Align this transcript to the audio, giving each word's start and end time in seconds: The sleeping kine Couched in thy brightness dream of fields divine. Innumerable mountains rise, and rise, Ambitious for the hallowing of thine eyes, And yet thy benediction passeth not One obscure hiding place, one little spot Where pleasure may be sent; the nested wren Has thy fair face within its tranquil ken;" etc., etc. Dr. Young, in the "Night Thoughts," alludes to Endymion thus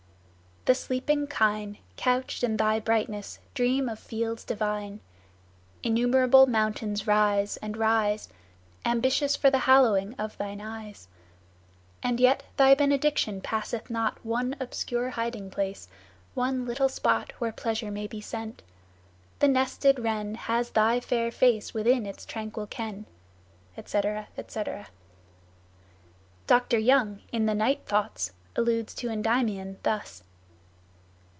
The 0.65 0.75
sleeping 0.75 1.25
kine 1.25 1.79
Couched 1.97 2.43
in 2.43 2.55
thy 2.57 2.79
brightness 2.79 3.39
dream 3.55 3.89
of 3.89 3.97
fields 3.97 4.43
divine. 4.43 4.99
Innumerable 5.81 6.45
mountains 6.45 7.07
rise, 7.07 7.57
and 7.57 7.75
rise, 7.75 8.29
Ambitious 8.85 9.35
for 9.35 9.49
the 9.49 9.57
hallowing 9.65 10.13
of 10.19 10.37
thine 10.37 10.61
eyes, 10.61 11.07
And 12.03 12.19
yet 12.19 12.43
thy 12.57 12.75
benediction 12.75 13.41
passeth 13.41 13.89
not 13.89 14.23
One 14.23 14.55
obscure 14.59 15.09
hiding 15.09 15.49
place, 15.49 15.87
one 16.35 16.67
little 16.67 16.89
spot 16.89 17.31
Where 17.39 17.51
pleasure 17.51 17.89
may 17.89 18.05
be 18.05 18.21
sent; 18.21 18.61
the 19.39 19.47
nested 19.47 19.97
wren 19.97 20.35
Has 20.35 20.69
thy 20.69 20.99
fair 20.99 21.31
face 21.31 21.73
within 21.73 22.05
its 22.05 22.23
tranquil 22.23 22.67
ken;" 22.67 23.07
etc., 23.77 24.27
etc. 24.37 24.89
Dr. 26.45 26.77
Young, 26.77 27.21
in 27.31 27.47
the 27.47 27.55
"Night 27.55 27.81
Thoughts," 27.87 28.33
alludes 28.55 28.93
to 28.93 29.09
Endymion 29.09 29.79
thus 29.81 30.21